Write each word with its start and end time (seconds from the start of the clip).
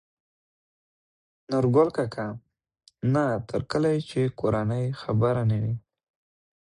نورګل 1.49 1.89
کاکا: 1.97 2.27
نه 3.13 3.25
تر 3.49 3.61
کله 3.71 3.87
يې 3.93 3.99
چې 4.09 4.21
کورنۍ 4.39 4.85
خبره 5.01 5.43
نه 5.49 5.57
وي 5.63 5.75